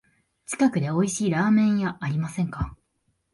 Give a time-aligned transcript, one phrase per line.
[0.47, 2.75] 近くでおいしいラーメン屋ありませんか？